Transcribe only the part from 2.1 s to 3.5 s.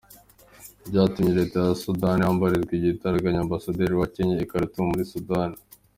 ihambiriza igitaraganya